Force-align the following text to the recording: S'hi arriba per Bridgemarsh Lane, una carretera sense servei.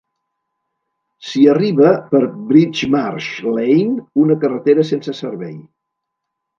S'hi 1.31 1.41
arriba 1.51 1.91
per 2.15 2.23
Bridgemarsh 2.49 3.31
Lane, 3.61 4.05
una 4.27 4.41
carretera 4.45 4.91
sense 4.95 5.19
servei. 5.25 5.57